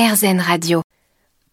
RZN 0.00 0.40
Radio. 0.40 0.80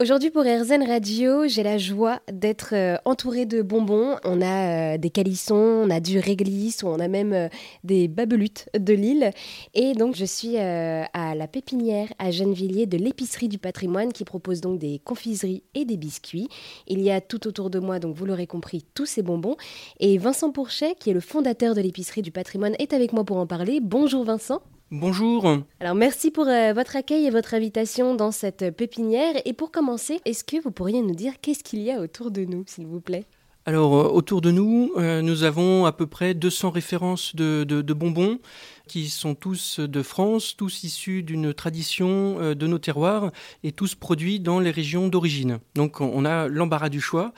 Aujourd'hui 0.01 0.29
pour 0.29 0.43
RZN 0.43 0.81
Radio, 0.87 1.49
j'ai 1.49 1.63
la 1.63 1.77
joie 1.77 2.21
d'être 2.31 2.69
euh, 2.71 2.95
entourée 3.03 3.45
de 3.45 3.61
bonbons. 3.61 4.15
On 4.23 4.41
a 4.41 4.93
euh, 4.93 4.97
des 4.97 5.09
calissons, 5.09 5.83
on 5.83 5.89
a 5.89 5.99
du 5.99 6.17
réglisse, 6.17 6.81
on 6.81 6.97
a 7.01 7.09
même 7.09 7.33
euh, 7.33 7.49
des 7.83 8.07
babelutes 8.07 8.69
de 8.79 8.93
Lille. 8.93 9.31
Et 9.73 9.91
donc 9.95 10.15
je 10.15 10.23
suis 10.23 10.55
à 10.57 11.35
la 11.35 11.47
pépinière 11.47 12.07
à 12.19 12.31
Gennevilliers 12.31 12.85
de 12.85 12.97
l'épicerie 12.97 13.49
du 13.49 13.57
patrimoine 13.57 14.13
qui 14.13 14.23
propose 14.23 14.61
donc 14.61 14.79
des 14.79 14.99
confiseries 14.99 15.63
et 15.75 15.83
des 15.83 15.97
biscuits. 15.97 16.47
Il 16.87 17.01
y 17.01 17.11
a 17.11 17.19
tout 17.19 17.49
autour 17.49 17.69
de 17.69 17.79
moi, 17.79 17.99
donc 17.99 18.15
vous 18.15 18.25
l'aurez 18.25 18.47
compris, 18.47 18.85
tous 18.93 19.07
ces 19.07 19.23
bonbons. 19.23 19.57
Et 19.99 20.17
Vincent 20.17 20.53
Pourchet, 20.53 20.95
qui 20.97 21.09
est 21.09 21.13
le 21.13 21.19
fondateur 21.19 21.75
de 21.75 21.81
l'épicerie 21.81 22.21
du 22.21 22.31
patrimoine, 22.31 22.75
est 22.79 22.93
avec 22.93 23.11
moi 23.11 23.25
pour 23.25 23.35
en 23.35 23.45
parler. 23.45 23.81
Bonjour 23.81 24.23
Vincent. 24.23 24.61
Bonjour. 24.89 25.45
Alors 25.81 25.95
merci 25.95 26.31
pour 26.31 26.47
euh, 26.47 26.71
votre 26.71 26.95
accueil 26.95 27.25
et 27.25 27.29
votre 27.29 27.53
invitation 27.53 28.15
dans 28.15 28.31
cette 28.31 28.73
pépinière. 28.73 29.33
Et 29.43 29.51
pour 29.51 29.69
commencer, 29.69 30.21
est-ce 30.23 30.45
que 30.45 30.61
vous 30.61 30.71
pourriez 30.71 31.01
nous 31.01 31.13
dire 31.13 31.33
qu'est-ce 31.41 31.61
qu'il 31.63 31.81
y 31.81 31.91
a 31.91 31.99
autour 31.99 32.31
de 32.31 32.45
nous, 32.45 32.63
s'il 32.67 32.87
vous 32.87 33.01
plaît? 33.01 33.25
Alors, 33.67 33.97
euh, 33.97 34.07
autour 34.07 34.39
de 34.39 34.49
nous, 34.49 34.93
euh, 34.95 35.21
nous 35.21 35.43
avons 35.43 35.85
à 35.85 35.91
peu 35.91 36.07
près 36.07 36.33
200 36.33 36.69
références 36.69 37.35
de, 37.35 37.81
bonbons 37.91 38.39
qui 38.87 39.09
sont 39.09 39.35
tous 39.35 39.81
de 39.81 40.01
France, 40.03 40.55
tous 40.55 40.85
issus 40.85 41.21
d'une 41.21 41.53
tradition 41.53 42.37
euh, 42.39 42.55
de 42.55 42.65
nos 42.65 42.79
terroirs 42.79 43.33
et 43.65 43.73
tous 43.73 43.93
produits 43.93 44.39
dans 44.39 44.61
les 44.61 44.71
régions 44.71 45.09
d'origine. 45.09 45.59
Donc, 45.75 45.99
on 45.99 46.23
a 46.23 46.47
l'embarras 46.47 46.87
du 46.87 47.01
choix 47.01 47.33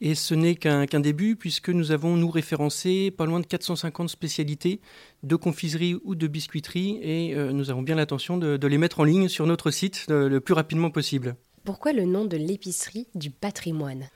et 0.00 0.14
ce 0.14 0.36
n'est 0.36 0.54
qu'un 0.54 0.86
début 1.00 1.34
puisque 1.34 1.70
nous 1.70 1.90
avons, 1.90 2.16
nous, 2.16 2.30
référencé 2.30 3.10
pas 3.10 3.26
loin 3.26 3.40
de 3.40 3.46
450 3.46 4.08
spécialités 4.08 4.80
de 5.24 5.34
confiserie 5.34 5.96
ou 6.04 6.14
de 6.14 6.28
biscuiterie 6.28 7.00
et 7.02 7.34
nous 7.34 7.70
avons 7.70 7.82
bien 7.82 7.96
l'intention 7.96 8.38
de, 8.38 8.56
de, 8.56 8.66
les 8.68 8.78
mettre 8.78 9.00
en 9.00 9.04
ligne 9.04 9.26
sur 9.26 9.46
notre 9.46 9.72
site 9.72 10.06
le 10.08 10.38
plus 10.38 10.54
rapidement 10.54 10.90
possible. 10.90 11.34
Pourquoi 11.64 11.92
le 11.92 12.04
nom 12.04 12.24
de 12.24 12.36
l'épicerie 12.36 13.08
du 13.16 13.30
patrimoine? 13.30 14.08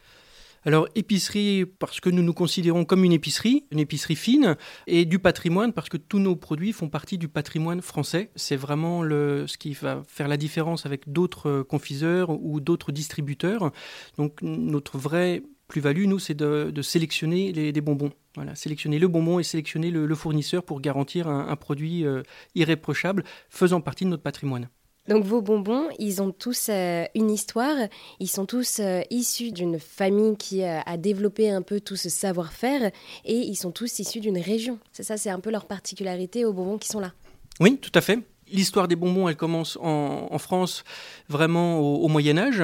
Alors 0.67 0.89
épicerie 0.95 1.65
parce 1.65 2.01
que 2.01 2.11
nous 2.11 2.23
nous 2.23 2.35
considérons 2.35 2.85
comme 2.85 3.05
une 3.05 3.13
épicerie, 3.13 3.65
une 3.71 3.79
épicerie 3.79 4.17
fine, 4.17 4.57
et 4.87 5.05
du 5.05 5.19
patrimoine 5.19 5.73
parce 5.73 5.89
que 5.89 5.97
tous 5.97 6.19
nos 6.19 6.37
produits 6.37 6.73
font 6.73 6.89
partie 6.89 7.19
du 7.19 7.29
patrimoine 7.29 7.81
français. 7.81 8.31
C'est 8.35 8.57
vraiment 8.57 9.03
le, 9.03 9.47
ce 9.47 9.59
qui 9.59 9.73
va 9.75 10.03
faire 10.07 10.29
la 10.29 10.37
différence 10.37 10.85
avec 10.85 11.11
d'autres 11.11 11.63
confiseurs 11.63 12.31
ou 12.31 12.61
d'autres 12.61 12.93
distributeurs. 12.93 13.71
Donc 14.19 14.43
notre 14.43 14.99
vraie 14.99 15.43
plus-value, 15.69 16.07
nous, 16.07 16.19
c'est 16.19 16.35
de, 16.35 16.83
sélectionner 16.83 17.53
des 17.53 17.81
bonbons. 17.81 18.13
Voilà, 18.35 18.55
sélectionner 18.55 18.99
le 18.99 19.09
bonbon 19.09 19.39
et 19.39 19.43
sélectionner 19.43 19.91
le, 19.91 20.15
fournisseur 20.15 20.63
pour 20.63 20.81
garantir 20.81 21.29
un, 21.29 21.57
produit 21.57 22.05
euh, 22.05 22.23
irréprochable 22.55 23.25
faisant 23.49 23.81
partie 23.81 24.05
de 24.05 24.11
notre 24.11 24.23
patrimoine. 24.23 24.69
Donc 25.09 25.25
vos 25.25 25.41
bonbons, 25.41 25.89
ils 25.99 26.21
ont 26.21 26.33
tous 26.33 26.69
euh, 26.69 27.05
une 27.15 27.31
histoire, 27.31 27.77
ils 28.19 28.29
sont 28.29 28.47
tous 28.47 28.81
euh, 28.81 29.03
issus 29.11 29.53
d'une 29.53 29.79
famille 29.79 30.37
qui 30.37 30.65
euh, 30.65 30.81
a 30.85 30.97
développé 30.97 31.51
un 31.51 31.63
peu 31.63 31.81
tout 31.81 31.97
ce 31.97 32.09
savoir-faire 32.09 32.91
et 33.25 33.37
ils 33.37 33.57
sont 33.57 33.71
tous 33.71 33.99
issus 34.01 34.21
d'une 34.21 34.39
région. 34.39 34.79
C'est 34.93 35.05
ça, 35.05 35.17
c'est 35.17 35.31
un 35.31 35.41
peu 35.41 35.51
leur 35.51 35.67
particularité 35.67 36.45
aux 36.45 36.53
bonbons 36.53 36.79
qui 36.79 36.89
sont 36.89 37.01
là. 37.01 37.13
Oui, 37.61 37.79
tout 37.79 37.93
à 37.95 38.01
fait. 38.01 38.19
L'histoire 38.53 38.87
des 38.87 38.95
bonbons, 38.95 39.29
elle 39.29 39.37
commence 39.37 39.77
en, 39.83 40.39
France 40.39 40.85
vraiment 41.29 41.81
au, 41.81 42.07
Moyen 42.09 42.39
Âge. 42.39 42.63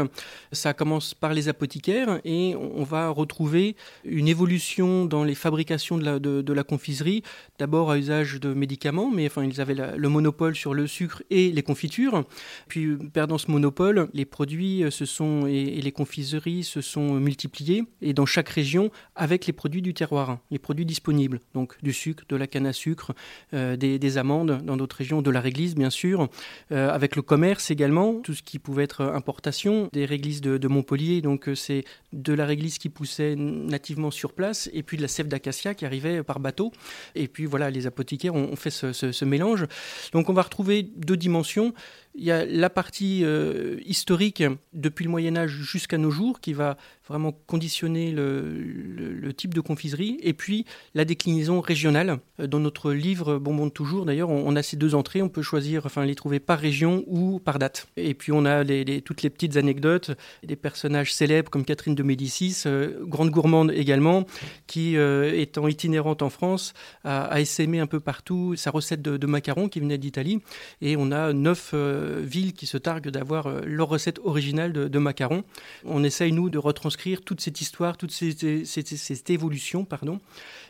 Ça 0.52 0.74
commence 0.74 1.14
par 1.14 1.34
les 1.34 1.48
apothicaires 1.48 2.20
et 2.24 2.54
on 2.56 2.84
va 2.84 3.08
retrouver 3.08 3.74
une 4.04 4.28
évolution 4.28 5.06
dans 5.06 5.24
les 5.24 5.34
fabrications 5.34 5.98
de 5.98 6.52
la, 6.52 6.64
confiserie. 6.64 7.22
D'abord 7.58 7.90
à 7.90 7.98
usage 7.98 8.38
de 8.38 8.54
médicaments, 8.54 9.10
mais 9.10 9.26
enfin 9.26 9.44
ils 9.44 9.60
avaient 9.60 9.74
le 9.74 10.08
monopole 10.08 10.54
sur 10.54 10.74
le 10.74 10.86
sucre 10.86 11.22
et 11.30 11.50
les 11.50 11.62
confitures. 11.62 12.24
Puis 12.68 12.96
perdant 13.12 13.38
ce 13.38 13.50
monopole, 13.50 14.08
les 14.12 14.24
produits 14.24 14.84
se 14.90 15.04
sont 15.04 15.46
et, 15.46 15.80
les 15.80 15.92
confiseries 15.92 16.62
se 16.62 16.80
sont 16.80 17.14
multipliés 17.14 17.84
et 18.00 18.12
dans 18.12 18.26
chaque 18.26 18.48
région 18.48 18.90
avec 19.16 19.46
les 19.46 19.52
produits 19.52 19.82
du 19.82 19.94
terroir, 19.94 20.38
les 20.50 20.58
produits 20.58 20.86
disponibles, 20.86 21.40
donc 21.54 21.76
du 21.82 21.92
sucre, 21.92 22.24
de 22.28 22.36
la 22.36 22.46
canne 22.46 22.66
à 22.66 22.72
sucre, 22.72 23.12
euh, 23.54 23.76
des, 23.76 23.98
des 23.98 24.18
amandes 24.18 24.62
dans 24.64 24.76
d'autres 24.76 24.96
régions, 24.96 25.22
de 25.22 25.30
la 25.30 25.40
réglisse 25.40 25.71
bien 25.74 25.90
sûr, 25.90 26.28
euh, 26.70 26.90
avec 26.90 27.16
le 27.16 27.22
commerce 27.22 27.70
également, 27.70 28.14
tout 28.20 28.34
ce 28.34 28.42
qui 28.42 28.58
pouvait 28.58 28.84
être 28.84 29.02
importation, 29.02 29.88
des 29.92 30.04
réglisses 30.04 30.40
de, 30.40 30.68
Montpellier, 30.68 31.20
donc 31.20 31.48
euh, 31.48 31.54
c'est 31.54 31.84
de 32.12 32.32
la 32.32 32.46
réglisse 32.46 32.78
qui 32.78 32.88
poussait 32.88 33.34
nativement 33.36 34.10
sur 34.10 34.32
place, 34.32 34.70
et 34.72 34.82
puis 34.82 34.96
de 34.96 35.02
la 35.02 35.08
sève 35.08 35.28
d'acacia 35.28 35.74
qui 35.74 35.84
arrivait 35.84 36.22
par 36.22 36.40
bateau. 36.40 36.72
Et 37.14 37.28
puis 37.28 37.46
voilà, 37.46 37.70
les 37.70 37.86
apothicaires 37.86 38.34
ont, 38.34 38.56
fait 38.56 38.70
ce, 38.70 39.24
mélange. 39.24 39.66
Donc 40.12 40.28
on 40.28 40.32
va 40.32 40.42
retrouver 40.42 40.82
deux 40.82 41.16
dimensions. 41.16 41.74
Il 42.14 42.24
y 42.24 42.30
a 42.30 42.44
la 42.44 42.68
partie 42.68 43.24
euh, 43.24 43.78
historique 43.86 44.44
depuis 44.74 45.04
le 45.04 45.10
Moyen 45.10 45.34
Âge 45.34 45.50
jusqu'à 45.50 45.96
nos 45.96 46.10
jours 46.10 46.40
qui 46.40 46.52
va 46.52 46.76
vraiment 47.08 47.32
conditionner 47.46 48.12
le, 48.12 49.32
type 49.34 49.54
de 49.54 49.60
confiserie 49.60 50.18
et 50.22 50.34
puis 50.34 50.66
la 50.94 51.06
déclinaison 51.06 51.62
régionale. 51.62 52.18
Euh, 52.38 52.46
dans 52.46 52.60
notre 52.60 52.92
livre 52.92 53.38
Bonbon 53.38 53.66
de 53.66 53.70
toujours, 53.70 54.04
d'ailleurs, 54.04 54.28
on, 54.28 54.54
a 54.56 54.62
ces 54.62 54.76
deux 54.76 54.94
entrées. 54.94 55.22
On 55.22 55.30
peut 55.30 55.42
choisir, 55.42 55.86
enfin, 55.86 56.04
les 56.04 56.14
trouver 56.14 56.38
par 56.38 56.58
région 56.58 57.02
ou 57.06 57.38
par 57.38 57.58
date. 57.58 57.88
Et 57.96 58.12
puis 58.12 58.30
on 58.30 58.44
a 58.44 58.62
toutes 59.00 59.22
les 59.22 59.30
petites 59.30 59.56
anecdotes 59.56 60.10
des 60.42 60.56
personnages 60.56 61.14
célèbres 61.14 61.50
comme 61.50 61.64
Catherine 61.64 61.94
de 61.94 62.02
Médicis, 62.02 62.64
euh, 62.66 63.04
grande 63.06 63.30
gourmande 63.30 63.72
également, 63.72 64.26
qui 64.66 64.96
étant 64.96 65.66
itinérante 65.66 66.20
en 66.20 66.30
France 66.30 66.74
a, 67.04 67.24
a, 67.24 67.40
essaimé 67.40 67.80
un 67.80 67.86
peu 67.86 68.00
partout 68.00 68.54
sa 68.56 68.70
recette 68.70 69.00
de, 69.00 69.26
macarons 69.26 69.68
qui 69.68 69.80
venait 69.80 69.98
d'Italie. 69.98 70.40
Et 70.82 70.96
on 70.98 71.10
a 71.10 71.32
neuf 71.32 71.74
villes 72.20 72.52
qui 72.52 72.66
se 72.66 72.76
targuent 72.76 73.10
d'avoir 73.10 73.46
euh, 73.46 73.60
leur 73.64 73.88
recette 73.88 74.18
originale 74.24 74.72
de, 74.72 74.98
macarons. 74.98 75.44
On 75.84 76.04
essaye, 76.04 76.32
nous, 76.32 76.50
de 76.50 76.58
retranscrire 76.58 77.22
toute 77.22 77.40
cette 77.40 77.60
histoire, 77.60 77.96
toute 77.96 78.12
cette, 78.12 79.30
évolution, 79.30 79.84
pardon. 79.84 80.20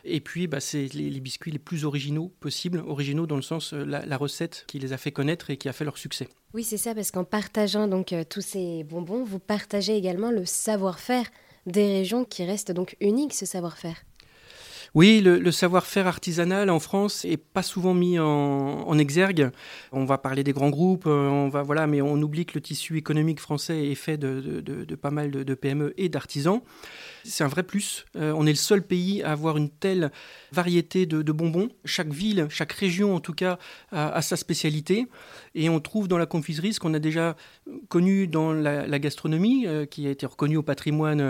Et 0.03 0.19
puis, 0.19 0.47
bah, 0.47 0.59
c'est 0.59 0.93
les, 0.93 1.19
biscuits 1.19 1.51
les 1.51 1.59
plus 1.59 1.85
originaux 1.85 2.31
possibles, 2.39 2.83
originaux 2.85 3.27
dans 3.27 3.35
le 3.35 3.41
sens 3.41 3.73
euh, 3.73 3.83
la, 3.83 4.05
la 4.05 4.17
recette 4.17 4.65
qui 4.67 4.79
les 4.79 4.93
a 4.93 4.97
fait 4.97 5.11
connaître 5.11 5.49
et 5.49 5.57
qui 5.57 5.69
a 5.69 5.73
fait 5.73 5.85
leur 5.85 5.97
succès. 5.97 6.27
Oui, 6.53 6.63
c'est 6.63 6.77
ça, 6.77 6.93
parce 6.93 7.11
qu'en 7.11 7.23
partageant 7.23 7.87
donc 7.87 8.13
tous 8.29 8.41
ces 8.41 8.83
bonbons, 8.83 9.23
vous 9.23 9.39
partagez 9.39 9.97
également 9.97 10.29
le 10.29 10.45
savoir-faire 10.45 11.25
des 11.65 11.87
régions 11.87 12.25
qui 12.25 12.43
restent 12.43 12.71
donc 12.71 12.95
uniques, 12.99 13.33
ce 13.33 13.45
savoir-faire. 13.45 13.95
Oui, 14.95 15.21
le, 15.21 15.51
savoir-faire 15.51 16.05
artisanal 16.05 16.69
en 16.69 16.79
France 16.79 17.25
est 17.25 17.37
pas 17.37 17.63
souvent 17.63 17.95
mis 17.95 18.19
en, 18.19 18.95
exergue. 18.99 19.49
On 19.91 20.05
va 20.05 20.19
parler 20.19 20.43
des 20.43 20.53
grands 20.53 20.69
groupes, 20.69 21.07
euh, 21.07 21.29
on 21.29 21.49
va 21.49 21.63
voilà, 21.63 21.87
mais 21.87 21.99
on 22.03 22.21
oublie 22.21 22.45
que 22.45 22.53
le 22.53 22.61
tissu 22.61 22.95
économique 22.95 23.39
français 23.39 23.87
est 23.87 23.95
fait 23.95 24.17
de, 24.17 24.95
pas 24.95 25.09
mal 25.09 25.31
de, 25.31 25.53
PME 25.55 25.95
et 25.97 26.09
d'artisans. 26.09 26.61
C'est 27.23 27.43
un 27.43 27.47
vrai 27.47 27.63
plus. 27.63 28.05
Euh, 28.15 28.33
on 28.35 28.45
est 28.45 28.51
le 28.51 28.55
seul 28.55 28.83
pays 28.83 29.23
à 29.23 29.31
avoir 29.31 29.57
une 29.57 29.71
telle 29.71 30.11
variété 30.51 31.07
de, 31.07 31.31
bonbons. 31.31 31.69
Chaque 31.85 32.13
ville, 32.13 32.45
chaque 32.49 32.73
région 32.73 33.15
en 33.15 33.19
tout 33.19 33.33
cas, 33.33 33.57
a, 33.91 34.21
sa 34.21 34.37
spécialité. 34.37 35.07
Et 35.55 35.69
on 35.69 35.79
trouve 35.79 36.07
dans 36.07 36.19
la 36.19 36.27
confiserie 36.27 36.73
ce 36.73 36.79
qu'on 36.79 36.93
a 36.93 36.99
déjà 36.99 37.35
connu 37.87 38.27
dans 38.27 38.53
la, 38.53 38.99
gastronomie, 38.99 39.65
euh, 39.65 39.87
qui 39.87 40.05
a 40.05 40.11
été 40.11 40.27
reconnue 40.27 40.57
au 40.57 40.63
patrimoine 40.63 41.23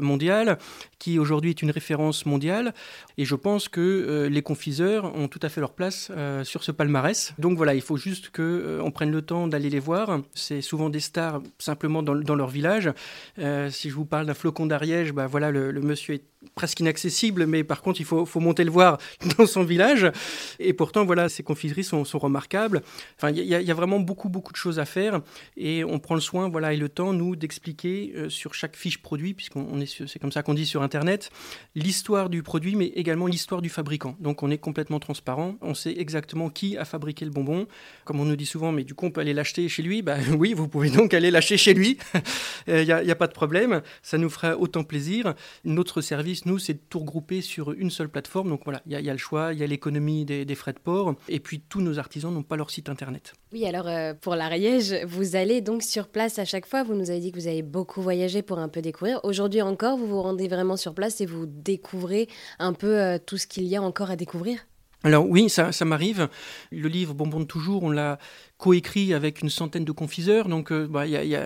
mondial, 0.00 0.58
qui 0.98 1.20
aujourd'hui 1.20 1.50
est 1.50 1.62
une 1.62 1.70
référence 1.70 2.26
mondiale. 2.26 2.74
Et 3.16 3.24
je 3.24 3.34
pense 3.34 3.68
que 3.68 3.80
euh, 3.80 4.28
les 4.28 4.42
confiseurs 4.42 5.14
ont 5.16 5.28
tout 5.28 5.40
à 5.42 5.48
fait 5.48 5.60
leur 5.60 5.72
place 5.72 6.10
euh, 6.16 6.44
sur 6.44 6.62
ce 6.62 6.72
palmarès. 6.72 7.34
Donc 7.38 7.56
voilà, 7.56 7.74
il 7.74 7.82
faut 7.82 7.96
juste 7.96 8.30
qu'on 8.30 8.42
euh, 8.42 8.90
prenne 8.90 9.10
le 9.10 9.22
temps 9.22 9.48
d'aller 9.48 9.70
les 9.70 9.80
voir. 9.80 10.20
C'est 10.34 10.60
souvent 10.60 10.88
des 10.88 11.00
stars 11.00 11.42
simplement 11.58 12.02
dans, 12.02 12.34
leur 12.34 12.48
village. 12.48 12.90
si 13.36 13.90
je 13.90 13.94
vous 13.94 14.04
parle 14.04 14.26
d'un 14.26 14.34
flocon 14.34 14.66
d'Ariège, 14.66 15.12
bah 15.12 15.26
voilà, 15.26 15.50
le, 15.50 15.72
le 15.72 15.80
monsieur 15.80 16.14
est 16.14 16.24
presque 16.54 16.80
inaccessible, 16.80 17.46
mais 17.46 17.64
par 17.64 17.82
contre, 17.82 18.00
il 18.00 18.04
faut, 18.04 18.24
faut, 18.24 18.40
monter 18.40 18.64
le 18.64 18.70
voir 18.70 18.98
dans 19.38 19.46
son 19.46 19.64
village. 19.64 20.10
Et 20.58 20.72
pourtant, 20.72 21.04
voilà, 21.04 21.28
ces 21.28 21.42
confiseries 21.42 21.84
sont, 21.84 22.04
sont 22.04 22.18
remarquables. 22.18 22.82
Enfin, 23.16 23.30
il 23.30 23.44
y, 23.44 23.70
a 23.70 23.74
vraiment 23.74 24.00
beaucoup, 24.00 24.28
beaucoup 24.28 24.52
de 24.52 24.56
choses 24.56 24.78
à 24.78 24.84
faire. 24.84 25.20
Et 25.56 25.84
on 25.84 25.98
prend 25.98 26.14
le 26.14 26.20
soin, 26.20 26.48
voilà, 26.48 26.72
et 26.72 26.76
le 26.76 26.88
temps, 26.88 27.12
nous, 27.12 27.36
d'expliquer 27.36 28.12
euh, 28.16 28.28
sur 28.28 28.54
chaque 28.54 28.76
fiche 28.76 29.02
produit, 29.02 29.34
puisqu'on 29.34 29.80
est, 29.80 30.06
c'est 30.06 30.18
comme 30.18 30.32
ça 30.32 30.42
qu'on 30.42 30.54
dit 30.54 30.66
sur 30.66 30.82
Internet, 30.82 31.30
l'histoire 31.74 32.28
du 32.28 32.42
produit, 32.42 32.76
mais 32.76 32.86
également 32.86 33.26
l'histoire 33.26 33.62
du 33.62 33.68
fabricant. 33.68 34.16
Donc, 34.20 34.42
on 34.42 34.50
est 34.50 34.58
complètement 34.58 35.00
transparent. 35.00 35.56
On 35.60 35.74
sait 35.74 35.94
exactement 35.98 36.50
qui 36.50 36.76
a 36.76 36.84
fabriqué 36.84 37.24
le 37.24 37.30
bonbon. 37.30 37.66
Comme 38.04 38.20
on 38.20 38.24
nous 38.24 38.36
dit 38.36 38.46
souvent, 38.46 38.70
mais 38.70 38.84
du 38.84 38.94
coup, 38.94 39.06
on 39.06 39.10
peut 39.10 39.20
aller 39.20 39.34
l'acheter 39.34 39.68
chez 39.68 39.82
lui? 39.82 40.02
Bah 40.02 40.16
oui, 40.38 40.54
vous 40.54 40.68
pouvez 40.68 40.90
donc 40.90 41.14
aller 41.14 41.30
l'acheter 41.30 41.56
chez 41.56 41.74
lui. 41.74 41.98
Il 42.68 42.84
n'y 42.84 42.92
a, 42.92 42.98
a, 42.98 43.14
pas 43.14 43.26
de 43.26 43.32
problème. 43.32 43.82
Ça 44.02 44.18
nous 44.18 44.30
fera 44.30 44.56
autant 44.56 44.84
plaisir. 44.84 45.34
Notre 45.64 46.00
service 46.00 46.27
nous, 46.46 46.58
c'est 46.58 46.74
de 46.74 46.80
tout 46.88 47.00
regrouper 47.00 47.40
sur 47.40 47.72
une 47.72 47.90
seule 47.90 48.08
plateforme. 48.08 48.48
Donc 48.48 48.62
voilà, 48.64 48.82
il 48.86 48.98
y, 48.98 49.10
a 49.10 49.12
le 49.12 49.18
choix, 49.18 49.52
il 49.52 49.58
y 49.58 49.62
a 49.62 49.66
l'économie 49.66 50.24
des, 50.24 50.54
frais 50.54 50.72
de 50.72 50.78
port, 50.78 51.14
et 51.28 51.40
puis 51.40 51.60
tous 51.60 51.80
nos 51.80 51.98
artisans 51.98 52.32
n'ont 52.32 52.42
pas 52.42 52.56
leur 52.56 52.70
site 52.70 52.88
internet. 52.88 53.34
Oui, 53.52 53.66
alors 53.66 53.86
euh, 53.86 54.14
pour 54.14 54.34
l'Ariège, 54.34 54.94
vous 55.06 55.36
allez 55.36 55.60
donc 55.60 55.82
sur 55.82 56.08
place 56.08 56.38
à 56.38 56.44
chaque 56.44 56.66
fois. 56.66 56.82
Vous 56.82 56.94
nous 56.94 57.10
avez 57.10 57.20
dit 57.20 57.32
que 57.32 57.38
vous 57.38 57.46
avez 57.46 57.62
beaucoup 57.62 58.02
voyagé 58.02 58.42
pour 58.42 58.58
un 58.58 58.68
peu 58.68 58.82
découvrir. 58.82 59.20
Aujourd'hui 59.24 59.62
encore, 59.62 59.96
vous 59.96 60.06
vous 60.06 60.22
rendez 60.22 60.48
vraiment 60.48 60.76
sur 60.76 60.94
place 60.94 61.20
et 61.20 61.26
vous 61.26 61.46
découvrez 61.46 62.28
un 62.58 62.72
peu 62.72 62.98
euh, 62.98 63.18
tout 63.24 63.36
ce 63.38 63.46
qu'il 63.46 63.64
y 63.64 63.76
a 63.76 63.82
encore 63.82 64.10
à 64.10 64.16
découvrir? 64.16 64.66
Alors 65.04 65.28
oui, 65.28 65.48
ça, 65.48 65.70
ça 65.70 65.84
m'arrive. 65.84 66.28
Le 66.72 66.88
livre 66.88 67.14
Bonbon 67.14 67.40
de 67.40 67.44
toujours, 67.44 67.84
on 67.84 67.90
l'a 67.90 68.18
coécrit 68.58 69.14
avec 69.14 69.42
une 69.42 69.50
centaine 69.50 69.84
de 69.84 69.92
confiseurs, 69.92 70.48
donc 70.48 70.72
bah, 70.72 71.04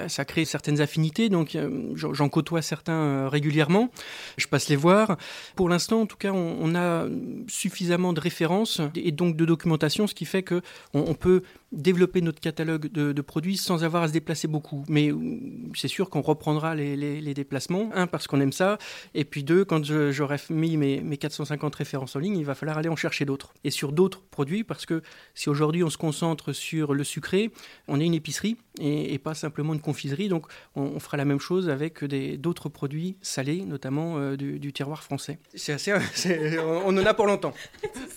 ça 0.08 0.24
crée 0.24 0.44
certaines 0.44 0.80
affinités, 0.80 1.28
donc 1.28 1.56
j'en 1.94 2.28
côtoie 2.28 2.62
certains 2.62 3.28
régulièrement, 3.28 3.90
je 4.38 4.46
passe 4.46 4.68
les 4.68 4.76
voir. 4.76 5.18
Pour 5.54 5.68
l'instant, 5.68 6.00
en 6.00 6.06
tout 6.06 6.16
cas, 6.16 6.32
on, 6.32 6.74
a 6.74 7.06
suffisamment 7.48 8.12
de 8.14 8.20
références 8.20 8.80
et 8.94 9.12
donc 9.12 9.36
de 9.36 9.44
documentation, 9.44 10.06
ce 10.06 10.14
qui 10.14 10.24
fait 10.24 10.42
que 10.42 10.62
on 10.94 11.14
peut 11.14 11.42
développer 11.72 12.20
notre 12.20 12.40
catalogue 12.40 12.88
de, 12.92 13.22
produits 13.22 13.56
sans 13.56 13.84
avoir 13.84 14.02
à 14.02 14.08
se 14.08 14.12
déplacer 14.12 14.46
beaucoup. 14.46 14.84
Mais 14.88 15.10
euh, 15.10 15.16
c'est 15.74 15.88
sûr 15.88 16.10
qu'on 16.10 16.20
reprendra 16.20 16.74
les, 16.74 17.34
déplacements. 17.34 17.90
Un, 17.94 18.06
parce 18.06 18.26
qu'on 18.26 18.40
aime 18.40 18.52
ça. 18.52 18.78
Et 19.14 19.24
puis 19.24 19.42
deux, 19.42 19.64
quand 19.64 19.84
j'aurai 20.10 20.36
mis 20.50 20.76
mes, 20.76 21.00
mes, 21.00 21.16
450 21.16 21.74
références 21.74 22.16
en 22.16 22.18
ligne, 22.18 22.36
il 22.36 22.44
va 22.44 22.54
falloir 22.54 22.78
aller 22.78 22.88
en 22.88 22.96
chercher 22.96 23.24
d'autres. 23.24 23.54
Et 23.64 23.70
sur 23.70 23.92
d'autres 23.92 24.20
produits, 24.30 24.64
parce 24.64 24.86
que 24.86 25.02
si 25.34 25.48
aujourd'hui 25.48 25.82
on 25.82 25.90
se 25.90 25.98
concentre 25.98 26.52
sur 26.52 26.94
le 26.94 27.01
sucré, 27.04 27.50
on 27.88 28.00
est 28.00 28.06
une 28.06 28.14
épicerie 28.14 28.56
et, 28.80 29.18
pas 29.18 29.34
simplement 29.34 29.74
une 29.74 29.80
confiserie. 29.80 30.28
Donc 30.28 30.46
on, 30.74 30.98
fera 30.98 31.16
la 31.16 31.24
même 31.24 31.40
chose 31.40 31.68
avec 31.68 32.04
d'autres 32.04 32.68
produits 32.68 33.16
salés, 33.22 33.62
notamment 33.62 34.18
euh, 34.18 34.36
du, 34.36 34.72
terroir 34.72 35.02
français. 35.02 35.38
C'est 35.54 35.72
assez, 35.72 35.92
on 36.60 36.96
en 36.96 37.06
a 37.06 37.14
pour 37.14 37.26
longtemps. 37.26 37.52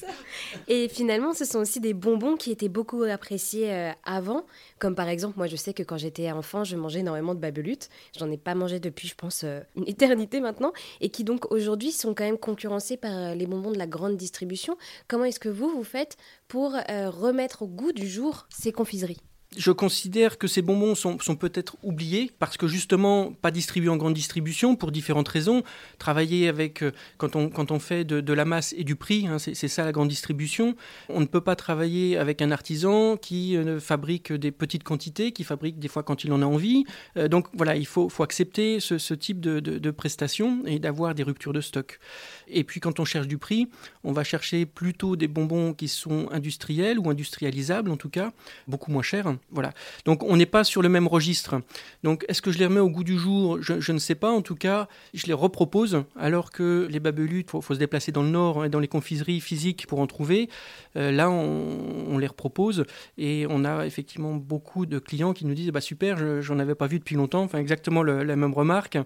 et 0.68 0.88
finalement, 0.88 1.34
ce 1.34 1.46
sont 1.46 1.60
aussi 1.60 1.80
des 1.80 1.94
bonbons 1.94 2.36
qui 2.36 2.52
étaient 2.52 2.70
beaucoup 2.70 3.04
appréciés 3.04 3.74
euh, 3.74 3.92
avant. 4.04 4.46
Comme 4.80 4.96
par 4.96 5.10
exemple, 5.10 5.38
moi 5.38 5.48
je 5.48 5.56
sais 5.56 5.74
que 5.74 5.84
quand 5.84 5.98
j'étais 5.98 6.32
enfant, 6.32 6.64
je 6.64 6.76
mangeais 6.76 7.00
énormément 7.00 7.36
de 7.36 7.40
babelutes. 7.40 7.90
J'en 8.18 8.32
ai 8.32 8.38
pas 8.38 8.56
mangé 8.56 8.80
depuis, 8.80 9.08
je 9.08 9.16
pense, 9.16 9.44
euh, 9.44 9.60
une 9.76 9.88
éternité 9.88 10.40
maintenant. 10.40 10.72
Et 11.02 11.10
qui 11.10 11.24
donc 11.24 11.52
aujourd'hui 11.52 11.92
sont 11.92 12.14
quand 12.14 12.24
même 12.26 12.38
concurrencés 12.38 12.98
par 12.98 13.36
les 13.36 13.48
bonbons 13.48 13.72
de 13.72 13.78
la 13.78 13.88
grande 13.88 14.18
distribution. 14.18 14.78
Comment 15.08 15.26
est-ce 15.26 15.40
que 15.40 15.50
vous, 15.50 15.70
vous 15.70 15.84
faites 15.84 16.18
pour 16.48 16.72
remettre 16.72 17.64
au 17.64 17.68
goût 17.68 17.92
du 17.92 18.08
jour 18.08 18.48
ces 18.50 18.72
confiseries 18.72 19.22
je 19.58 19.72
considère 19.72 20.38
que 20.38 20.48
ces 20.48 20.62
bonbons 20.62 20.96
sont, 20.96 21.18
peut-être 21.36 21.78
oubliés 21.84 22.32
parce 22.40 22.58
que 22.58 22.68
justement 22.68 23.32
pas 23.32 23.52
distribués 23.52 23.90
en 23.90 23.98
grande 23.98 24.14
distribution 24.14 24.76
pour 24.76 24.92
différentes 24.92 25.28
raisons. 25.28 25.64
Travailler 25.98 26.48
avec, 26.48 26.82
euh, 26.82 26.92
quand 27.18 27.36
on, 27.36 27.80
fait 27.80 28.04
de, 28.06 28.34
la 28.34 28.46
masse 28.46 28.74
et 28.78 28.84
du 28.84 28.96
prix, 28.96 29.28
hein, 29.28 29.38
c'est 29.40 29.68
ça 29.68 29.86
la 29.86 29.92
grande 29.92 30.10
distribution, 30.10 30.76
on 31.10 31.20
ne 31.20 31.26
peut 31.26 31.42
pas 31.42 31.56
travailler 31.56 32.18
avec 32.18 32.42
un 32.42 32.52
artisan 32.52 33.18
qui 33.18 33.58
euh, 33.58 33.80
fabrique 33.80 34.32
des 34.32 34.52
petites 34.52 34.84
quantités, 34.84 35.32
qui 35.32 35.44
fabrique 35.44 35.80
des 35.80 35.88
fois 35.88 36.04
quand 36.04 36.24
il 36.24 36.32
en 36.32 36.42
a 36.42 36.46
envie. 36.46 36.86
Euh, 37.18 37.28
donc 37.28 37.48
voilà, 37.54 37.76
il 37.76 37.86
faut, 37.86 38.10
accepter 38.20 38.80
ce, 38.80 39.14
type 39.14 39.40
de, 39.40 39.60
de 39.60 39.92
prestations 39.92 40.64
et 40.66 40.80
d'avoir 40.80 41.14
des 41.16 41.24
ruptures 41.24 41.54
de 41.54 41.62
stock. 41.62 42.00
Et 42.48 42.64
puis 42.64 42.80
quand 42.80 43.00
on 43.00 43.06
cherche 43.06 43.28
du 43.28 43.38
prix, 43.38 43.68
on 44.04 44.12
va 44.12 44.24
chercher 44.24 44.66
plutôt 44.66 45.16
des 45.16 45.28
bonbons 45.28 45.74
qui 45.74 45.88
sont 45.88 46.28
industriels 46.32 46.98
ou 47.00 47.10
industrialisables 47.10 47.92
en 47.92 47.98
tout 47.98 48.10
cas, 48.10 48.32
beaucoup 48.68 48.92
moins 48.92 49.04
chers 49.04 49.28
voilà. 49.52 49.74
Donc 50.06 50.24
on 50.24 50.38
n'est 50.38 50.46
pas 50.46 50.64
sur 50.64 50.82
le 50.82 50.90
même 50.90 51.08
registre. 51.08 51.62
Donc 52.04 52.26
est-ce 52.28 52.42
que 52.42 52.52
je 52.52 52.58
les 52.58 52.66
remets 52.66 52.80
au 52.80 52.90
goût 52.90 53.04
du 53.04 53.18
jour? 53.18 53.60
Je, 53.62 53.92
ne 53.92 54.00
sais 54.00 54.16
pas. 54.16 54.32
En 54.32 54.42
tout 54.42 54.56
cas, 54.56 54.88
je 55.14 55.28
les 55.28 55.34
repropose 55.34 56.04
alors 56.16 56.52
que 56.52 56.88
les 56.90 57.00
babelutes, 57.00 57.50
il 57.54 57.62
faut, 57.62 57.74
se 57.74 57.80
déplacer 57.80 58.12
dans 58.12 58.24
le 58.24 58.30
nord 58.30 58.66
et 58.66 58.70
dans 58.70 58.80
les 58.80 58.88
confiseries 58.88 59.42
physiques 59.42 59.86
pour 59.88 60.00
en 60.00 60.08
trouver. 60.08 60.50
Euh, 60.98 61.12
là, 61.12 61.30
on, 61.30 62.18
les 62.18 62.28
repropose 62.28 62.86
et 63.18 63.46
on 63.50 63.66
a 63.66 63.86
effectivement 63.86 64.36
beaucoup 64.36 64.86
de 64.86 65.00
clients 65.00 65.34
qui 65.34 65.46
nous 65.46 65.54
disent 65.54 65.70
bah 65.70 65.82
super, 65.82 66.42
j'en 66.42 66.60
avais 66.60 66.76
pas 66.76 66.88
vu 66.88 67.00
depuis 67.00 67.16
longtemps. 67.16 67.44
Enfin 67.44 67.60
exactement 67.60 68.04
la 68.04 68.36
même 68.36 68.54
remarque. 68.54 68.98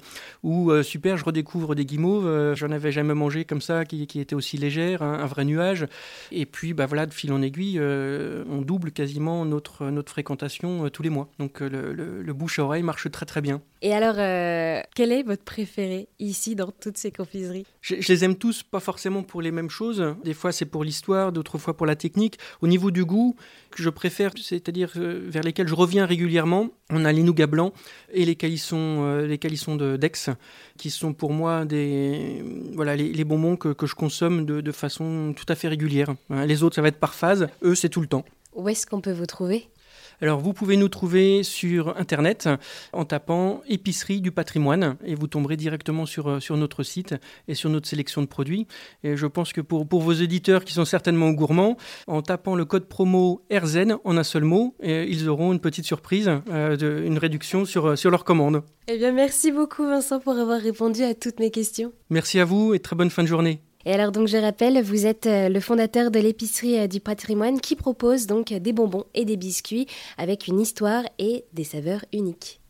Ou 0.43 0.71
euh, 0.71 0.83
super, 0.83 1.17
je 1.17 1.25
redécouvre 1.25 1.75
des 1.75 1.85
guimauves. 1.85 2.27
Euh, 2.27 2.55
j'en 2.55 2.71
avais 2.71 2.91
jamais 2.91 3.13
mangé 3.13 3.45
comme 3.45 3.61
ça, 3.61 3.83
qui, 3.83 4.07
qui 4.07 4.19
était 4.19 4.35
aussi 4.35 4.57
légère, 4.57 5.01
un, 5.01 5.25
vrai 5.25 5.43
nuage. 5.43 5.85
Et 6.31 6.45
puis 6.45 6.73
bah 6.73 6.85
voilà, 6.85 7.05
de 7.05 7.13
fil 7.13 7.33
en 7.33 7.41
aiguille, 7.41 7.79
on 7.79 8.61
double 8.61 8.91
quasiment 8.91 9.45
notre 9.45 9.89
notre 9.89 10.18
fréquence 10.23 10.59
euh, 10.63 10.89
tous 10.89 11.03
les 11.03 11.09
mois. 11.09 11.29
Donc 11.39 11.61
euh, 11.61 11.69
le, 11.69 12.21
le, 12.21 12.33
bouche 12.33 12.59
à 12.59 12.63
oreille 12.63 12.83
marche 12.83 13.09
très 13.11 13.25
très 13.25 13.41
bien. 13.41 13.61
Et 13.81 13.93
alors, 13.93 14.15
euh, 14.17 14.81
quel 14.95 15.11
est 15.11 15.23
votre 15.23 15.43
préféré 15.43 16.07
ici 16.19 16.55
dans 16.55 16.71
toutes 16.71 16.97
ces 16.97 17.11
confiseries? 17.11 17.65
Je, 17.81 17.95
les 17.95 18.23
aime 18.23 18.35
tous, 18.35 18.63
pas 18.63 18.79
forcément 18.79 19.23
pour 19.23 19.41
les 19.41 19.51
mêmes 19.51 19.69
choses. 19.69 20.15
Des 20.23 20.33
fois 20.33 20.51
c'est 20.51 20.65
pour 20.65 20.83
l'histoire, 20.83 21.31
d'autres 21.31 21.57
fois 21.57 21.75
pour 21.75 21.85
la 21.85 21.95
technique. 21.95 22.37
Au 22.61 22.67
niveau 22.67 22.91
du 22.91 23.05
goût, 23.05 23.35
que 23.71 23.83
je 23.83 23.89
préfère, 23.89 24.31
c'est-à-dire 24.41 24.91
vers 24.95 25.43
lesquels 25.43 25.67
je 25.67 25.75
reviens 25.75 26.05
régulièrement, 26.05 26.69
on 26.89 27.05
a 27.05 27.11
les 27.11 27.23
nougats 27.23 27.47
blancs 27.47 27.73
et 28.11 28.25
les 28.25 28.35
calissons, 28.35 29.19
les 29.19 29.37
calissons 29.37 29.75
de 29.75 29.95
Dex, 29.95 30.29
qui 30.77 30.89
sont 30.89 31.13
pour 31.13 31.31
moi 31.31 31.65
des, 31.65 32.43
voilà, 32.73 32.95
les, 32.95 33.23
bonbons 33.23 33.55
que, 33.55 33.69
que, 33.69 33.85
je 33.85 33.95
consomme 33.95 34.45
de, 34.45 34.61
de 34.61 34.71
façon 34.71 35.33
tout 35.35 35.45
à 35.49 35.55
fait 35.55 35.67
régulière. 35.67 36.09
Hein, 36.29 36.45
les 36.45 36.63
autres, 36.63 36.75
ça 36.75 36.81
va 36.81 36.87
être 36.87 36.99
par 36.99 37.13
phase. 37.13 37.47
Eux, 37.63 37.75
c'est 37.75 37.89
tout 37.89 38.01
le 38.01 38.07
temps. 38.07 38.25
Où 38.53 38.67
est-ce 38.67 38.85
qu'on 38.85 39.01
peut 39.01 39.13
vous 39.13 39.27
trouver? 39.27 39.69
Alors 40.21 40.39
vous 40.39 40.53
pouvez 40.53 40.77
nous 40.77 40.89
trouver 40.89 41.43
sur 41.43 41.97
Internet 41.97 42.49
en 42.93 43.05
tapant 43.05 43.61
épicerie 43.67 44.21
du 44.21 44.31
patrimoine 44.31 44.97
et 45.05 45.15
vous 45.15 45.27
tomberez 45.27 45.57
directement 45.57 46.05
sur, 46.05 46.29
euh, 46.29 46.39
sur 46.39 46.57
notre 46.57 46.83
site 46.83 47.15
et 47.47 47.55
sur 47.55 47.69
notre 47.69 47.87
sélection 47.87 48.21
de 48.21 48.27
produits. 48.27 48.67
Et 49.03 49.15
je 49.15 49.27
pense 49.27 49.53
que 49.53 49.61
pour, 49.61 49.87
pour 49.87 50.01
vos 50.01 50.13
éditeurs 50.13 50.65
qui 50.65 50.73
sont 50.73 50.85
certainement 50.85 51.31
gourmands, 51.31 51.77
en 52.07 52.21
tapant 52.21 52.55
le 52.55 52.65
code 52.65 52.85
promo 52.85 53.45
RZEN 53.51 53.97
en 54.03 54.17
un 54.17 54.23
seul 54.23 54.43
mot, 54.43 54.75
ils 54.81 55.29
auront 55.29 55.53
une 55.53 55.59
petite 55.59 55.85
surprise, 55.85 56.29
euh, 56.49 57.05
une 57.05 57.17
réduction 57.17 57.65
sur, 57.65 57.87
euh, 57.87 57.95
sur 57.95 58.11
leur 58.11 58.23
commande. 58.23 58.63
Eh 58.87 58.97
bien 58.97 59.11
merci 59.11 59.51
beaucoup 59.51 59.83
Vincent 59.83 60.19
pour 60.19 60.37
avoir 60.37 60.59
répondu 60.59 61.03
à 61.03 61.13
toutes 61.13 61.39
mes 61.39 61.51
questions. 61.51 61.91
Merci 62.09 62.39
à 62.39 62.45
vous 62.45 62.73
et 62.73 62.79
très 62.79 62.95
bonne 62.95 63.09
fin 63.09 63.23
de 63.23 63.27
journée. 63.27 63.61
Et 63.89 63.93
alors 63.93 64.11
donc 64.11 64.27
je 64.27 64.37
rappelle, 64.37 64.83
vous 64.83 65.07
êtes 65.07 65.25
euh, 65.25 65.49
le 65.49 65.59
fondateur 65.59 66.11
de 66.11 66.19
l'épicerie 66.19 66.77
euh, 66.77 66.85
du 66.85 66.99
patrimoine 66.99 67.59
qui 67.59 67.75
propose 67.75 68.27
donc 68.27 68.53
des 68.53 68.71
bonbons 68.71 69.05
et 69.15 69.25
des 69.25 69.35
biscuits 69.35 69.87
avec 70.19 70.45
une 70.45 70.59
histoire 70.59 71.05
et 71.17 71.45
des 71.53 71.63
saveurs 71.63 72.05
uniques. 72.13 72.61